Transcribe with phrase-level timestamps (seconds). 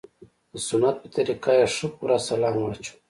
[0.51, 2.97] د سنت په طريقه يې ښه پوره سلام واچاوه.